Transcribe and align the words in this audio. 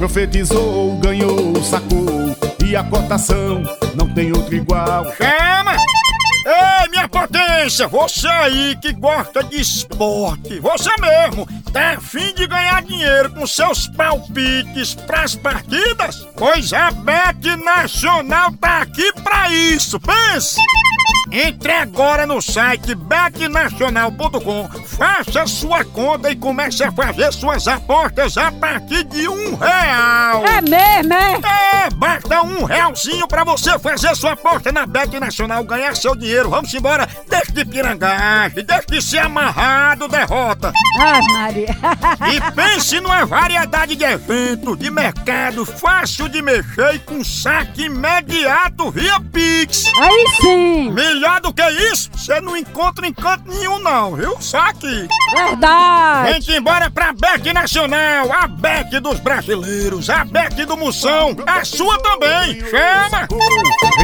Profetizou, 0.00 0.96
ganhou, 0.96 1.62
sacou. 1.62 2.34
E 2.64 2.74
a 2.74 2.82
cotação 2.82 3.62
não 3.94 4.08
tem 4.08 4.32
outro 4.32 4.54
igual. 4.56 5.04
Chama! 5.12 5.89
Minha 6.90 7.08
potência, 7.08 7.86
você 7.86 8.26
aí 8.26 8.76
que 8.82 8.92
gosta 8.92 9.44
de 9.44 9.60
esporte, 9.60 10.58
você 10.58 10.90
mesmo, 11.00 11.46
tá 11.72 11.92
afim 11.92 12.34
de 12.34 12.46
ganhar 12.48 12.82
dinheiro 12.82 13.30
com 13.30 13.46
seus 13.46 13.86
palpites 13.88 14.94
pras 14.94 15.36
partidas? 15.36 16.26
Pois 16.36 16.72
a 16.72 16.90
Bet 16.90 17.56
Nacional 17.56 18.52
tá 18.60 18.82
aqui 18.82 19.12
pra 19.22 19.50
isso, 19.50 20.00
pense! 20.00 20.60
Entre 21.32 21.72
agora 21.72 22.26
no 22.26 22.42
site 22.42 22.92
betnacional.com, 22.92 24.68
faça 24.84 25.46
sua 25.46 25.84
conta 25.84 26.28
e 26.28 26.34
comece 26.34 26.82
a 26.82 26.90
fazer 26.90 27.32
suas 27.32 27.68
apostas 27.68 28.36
a 28.36 28.50
partir 28.50 29.04
de 29.04 29.28
um 29.28 29.54
real. 29.54 30.44
É 30.44 30.60
mesmo, 30.60 31.14
é? 31.14 31.84
É, 31.84 31.90
basta 31.90 32.42
um 32.42 32.64
realzinho 32.64 33.28
pra 33.28 33.44
você 33.44 33.78
fazer 33.78 34.14
sua 34.16 34.32
aposta 34.32 34.72
na 34.72 34.84
Bet 34.86 35.20
Nacional, 35.20 35.62
ganhar 35.62 35.96
seu 35.96 36.16
dinheiro. 36.16 36.50
Vamos 36.50 36.74
embora, 36.74 36.79
deixe 37.28 37.52
de 37.52 37.64
pirangagem, 37.64 38.64
deixe 38.64 38.86
de 38.86 39.02
ser 39.02 39.18
amarrado, 39.18 40.08
derrota. 40.08 40.72
Ai, 40.98 41.22
Maria. 41.22 41.76
E 42.32 42.52
pense 42.52 43.00
numa 43.00 43.24
variedade 43.24 43.96
de 43.96 44.04
eventos, 44.04 44.78
de 44.78 44.90
mercado, 44.90 45.64
fácil 45.64 46.28
de 46.28 46.42
mexer 46.42 46.94
e 46.94 46.98
com 46.98 47.22
saque 47.24 47.84
imediato 47.84 48.90
via 48.90 49.20
Pix. 49.20 49.86
Aí 49.96 50.26
sim. 50.40 50.90
Melhor 50.90 51.40
do 51.40 51.52
que 51.52 51.68
isso, 51.92 52.10
você 52.12 52.40
não 52.40 52.56
encontra 52.56 53.06
em 53.06 53.12
canto 53.12 53.50
nenhum 53.50 53.78
não, 53.78 54.16
viu? 54.16 54.40
Saque! 54.40 55.08
Verdade. 55.32 56.32
Vem-te 56.32 56.52
embora 56.52 56.90
pra 56.90 57.12
Bet 57.12 57.52
Nacional, 57.52 58.32
a 58.32 58.46
Bet 58.46 58.98
dos 59.00 59.20
brasileiros, 59.20 60.10
a 60.10 60.24
Bet 60.24 60.64
do 60.64 60.76
Moção, 60.76 61.36
a 61.46 61.64
sua 61.64 61.98
também. 62.02 62.60
Chama! 62.68 63.28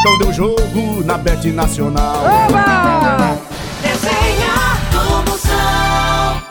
Então 0.00 0.18
deu 0.18 0.32
jogo 0.32 1.04
na 1.04 1.18
Bet 1.18 1.50
Nacional. 1.50 2.24
Oba! 2.24 3.36
Desenha 3.82 4.54
do 4.92 5.30
Moção. 5.30 6.42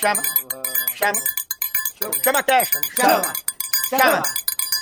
Chama, 0.00 0.22
chama, 0.96 1.18
chama 2.22 2.38
a 2.38 2.42
testa, 2.42 2.78
chama, 2.96 3.32
chama, 3.90 4.22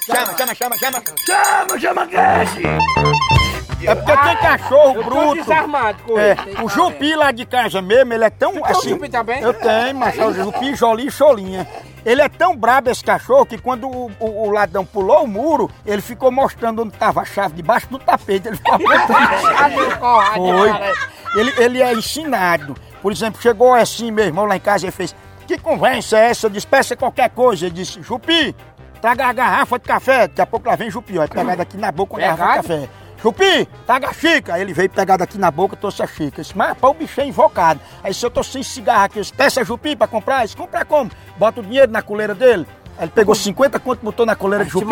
chama, 0.07 0.35
chama, 0.35 0.55
chama, 0.55 0.79
chama. 0.79 1.03
Chama, 1.27 1.79
chama 1.79 2.07
Cash! 2.07 3.44
É 3.87 3.95
porque 3.95 4.17
tem 4.17 4.37
cachorro 4.37 4.95
Eu 4.97 5.03
tô 5.05 5.11
bruto. 5.11 5.35
desarmado 5.35 6.03
com 6.05 6.19
É, 6.19 6.37
ele. 6.47 6.63
o 6.63 6.69
Jupi 6.69 7.15
lá 7.15 7.31
de 7.31 7.45
casa 7.47 7.81
mesmo, 7.83 8.13
ele 8.13 8.25
é 8.25 8.31
tão 8.31 8.53
assim. 8.65 8.91
Jupi 8.91 9.09
também? 9.09 9.41
Eu 9.41 9.55
tenho, 9.55 9.95
mas 9.97 10.19
é 10.19 10.27
o 10.27 10.33
Jupi, 10.33 10.75
Jolie 10.75 11.07
e 11.09 11.11
Cholinha. 11.11 11.67
Ele 12.05 12.21
é 12.21 12.29
tão 12.29 12.55
brabo 12.55 12.91
esse 12.91 13.03
cachorro 13.03 13.47
que 13.47 13.57
quando 13.57 13.89
o, 13.89 14.11
o- 14.21 14.47
o 14.47 14.51
ladrão 14.51 14.85
pulou 14.85 15.25
o 15.25 15.27
muro, 15.27 15.71
ele 15.87 16.03
ficou 16.03 16.31
mostrando 16.31 16.83
onde 16.83 16.93
estava 16.95 17.23
a 17.23 17.25
chave 17.25 17.55
debaixo 17.55 17.89
do 17.89 17.99
tapete. 17.99 18.49
Ele 18.49 18.57
ficou 18.59 18.75
apontando. 18.75 19.95
Foi. 20.35 21.41
Ele, 21.41 21.53
ele 21.57 21.83
é 21.83 21.93
ensinado. 21.93 22.75
Por 23.03 23.11
exemplo, 23.13 23.41
chegou 23.41 23.75
assim 23.75 24.11
meu 24.11 24.25
irmão 24.25 24.45
lá 24.45 24.57
em 24.57 24.61
casa 24.61 24.87
e 24.87 24.91
fez: 24.91 25.15
Que 25.47 25.59
conversa 25.59 26.19
é 26.19 26.31
essa? 26.31 26.49
Despeça 26.51 26.95
qualquer 26.97 27.31
coisa. 27.31 27.67
Ele 27.67 27.75
disse: 27.75 28.01
Jupi, 28.03 28.55
traga 29.01 29.27
a 29.27 29.33
garrafa 29.33 29.79
de 29.79 29.85
café. 29.85 30.29
Daqui 30.29 30.41
a 30.43 30.47
pouco 30.47 30.69
lá 30.69 30.77
vem 30.77 30.91
Jupi, 30.91 31.19
ó. 31.19 31.27
Pegado 31.27 31.61
aqui 31.63 31.77
na 31.77 31.91
boca 31.91 32.17
a 32.17 32.21
garrafa 32.21 32.61
de 32.63 32.69
café. 32.69 32.89
Chupi, 33.25 33.67
traga 33.87 34.11
a 34.11 34.13
xícara. 34.13 34.57
Aí 34.57 34.61
ele 34.61 34.75
veio 34.75 34.91
pegado 34.91 35.25
aqui 35.25 35.39
na 35.39 35.51
boca, 35.51 35.75
trouxe 35.75 36.03
a 36.03 36.07
xícara. 36.07 36.43
Disse, 36.43 36.55
mas 36.55 36.77
pá, 36.77 36.89
o 36.89 36.95
bicho 36.95 37.19
é 37.23 37.27
invocado. 37.27 37.81
Aí 38.03 38.13
se 38.13 38.25
eu 38.25 38.31
tô 38.31 38.43
sem 38.43 38.63
cigarro 38.63 39.05
aqui, 39.05 39.19
eu 39.19 39.23
disse, 39.23 39.33
peça 39.33 39.65
Jupi 39.65 39.97
pra 39.97 40.07
comprar. 40.07 40.45
Disse, 40.45 40.55
comprar 40.55 40.85
como? 40.85 41.11
Bota 41.39 41.61
o 41.61 41.63
dinheiro 41.63 41.91
na 41.91 42.03
coleira 42.03 42.35
dele. 42.35 42.67
Aí 42.99 43.05
ele 43.05 43.13
pegou 43.13 43.35
50 43.35 43.81
quanto 43.81 44.05
botou 44.05 44.27
na 44.27 44.37
coleira 44.37 44.63
de 44.63 44.71
Jupi. 44.71 44.87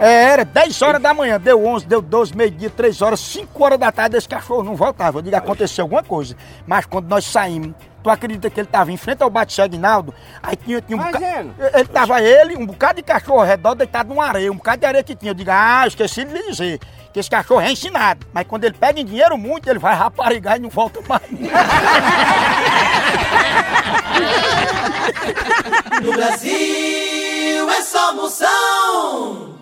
É, 0.00 0.24
era 0.24 0.44
10 0.44 0.82
horas 0.82 1.02
da 1.02 1.12
manhã, 1.12 1.40
deu 1.40 1.66
11, 1.66 1.84
deu 1.84 2.00
12, 2.00 2.36
meio-dia, 2.36 2.70
3 2.70 3.02
horas, 3.02 3.18
5 3.18 3.64
horas 3.64 3.78
da 3.78 3.90
tarde, 3.90 4.16
esse 4.16 4.28
cachorro 4.28 4.62
não 4.62 4.76
voltava. 4.76 5.18
Eu 5.18 5.22
digo, 5.22 5.34
aconteceu 5.34 5.82
alguma 5.82 6.04
coisa. 6.04 6.36
Mas 6.68 6.86
quando 6.86 7.08
nós 7.08 7.24
saímos, 7.24 7.74
tu 8.04 8.10
acredita 8.10 8.50
que 8.50 8.60
ele 8.60 8.68
tava 8.68 8.92
em 8.92 8.96
frente 8.98 9.22
ao 9.22 9.30
bate 9.30 9.60
Aguinaldo? 9.62 10.14
Aí 10.42 10.54
tinha, 10.54 10.80
tinha 10.82 10.96
um 10.96 11.00
Mas, 11.00 11.12
bocado. 11.12 11.54
Ele 11.74 11.88
tava 11.88 12.20
ele, 12.20 12.54
um 12.54 12.66
bocado 12.66 12.96
de 12.96 13.02
cachorro 13.02 13.40
ao 13.40 13.46
redor, 13.46 13.74
deitado 13.74 14.10
numa 14.10 14.26
areia, 14.26 14.52
um 14.52 14.56
bocado 14.56 14.80
de 14.80 14.86
areia 14.86 15.02
que 15.02 15.16
tinha. 15.16 15.30
Eu 15.30 15.34
digo, 15.34 15.50
ah, 15.50 15.84
esqueci 15.86 16.22
de 16.24 16.34
lhe 16.34 16.42
dizer. 16.50 16.78
Que 17.12 17.20
esse 17.20 17.30
cachorro 17.30 17.62
é 17.62 17.72
ensinado. 17.72 18.26
Mas 18.32 18.46
quando 18.46 18.64
ele 18.64 18.74
pega 18.74 19.00
em 19.00 19.04
dinheiro 19.04 19.38
muito, 19.38 19.70
ele 19.70 19.78
vai 19.78 19.94
raparigar 19.94 20.56
e 20.56 20.60
não 20.60 20.68
volta 20.68 21.00
mais. 21.08 21.22
No 26.02 26.12
Brasil 26.12 27.70
é 27.70 27.82
só 27.82 28.14
Moção. 28.14 29.53